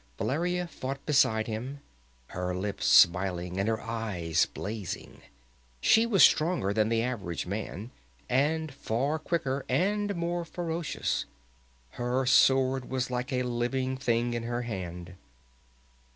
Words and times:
Valeria 0.17 0.65
fought 0.65 1.05
beside 1.05 1.45
him, 1.45 1.79
her 2.29 2.55
lips 2.55 2.87
smiling 2.87 3.59
and 3.59 3.69
her 3.69 3.79
eyes 3.83 4.47
blazing. 4.47 5.21
She 5.79 6.07
was 6.07 6.23
stronger 6.23 6.73
than 6.73 6.89
the 6.89 7.03
average 7.03 7.45
man, 7.45 7.91
and 8.27 8.73
far 8.73 9.19
quicker 9.19 9.63
and 9.69 10.15
more 10.15 10.43
ferocious. 10.43 11.25
Her 11.91 12.25
sword 12.25 12.89
was 12.89 13.11
like 13.11 13.31
a 13.31 13.43
living 13.43 13.95
thing 13.95 14.33
in 14.33 14.41
her 14.41 14.63
hand. 14.63 15.13